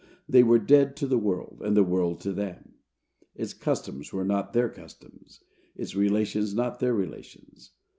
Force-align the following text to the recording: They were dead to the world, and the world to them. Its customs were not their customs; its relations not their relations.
They 0.27 0.41
were 0.41 0.57
dead 0.57 0.95
to 0.95 1.05
the 1.05 1.19
world, 1.19 1.61
and 1.63 1.77
the 1.77 1.83
world 1.83 2.21
to 2.21 2.33
them. 2.33 2.73
Its 3.35 3.53
customs 3.53 4.11
were 4.11 4.25
not 4.25 4.51
their 4.51 4.67
customs; 4.67 5.43
its 5.75 5.93
relations 5.95 6.55
not 6.55 6.79
their 6.79 6.95
relations. 6.95 7.73